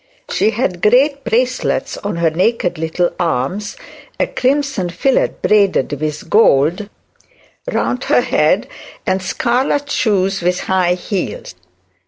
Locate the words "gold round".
6.27-8.05